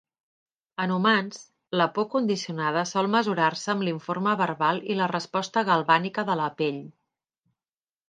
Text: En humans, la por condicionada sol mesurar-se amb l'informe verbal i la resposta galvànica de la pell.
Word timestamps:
En 0.85 0.93
humans, 0.95 1.37
la 1.81 1.87
por 1.97 2.07
condicionada 2.15 2.83
sol 2.93 3.11
mesurar-se 3.17 3.71
amb 3.75 3.87
l'informe 3.91 4.35
verbal 4.43 4.85
i 4.95 4.99
la 5.05 5.13
resposta 5.15 5.67
galvànica 5.73 6.29
de 6.33 6.43
la 6.45 6.53
pell. 6.65 6.85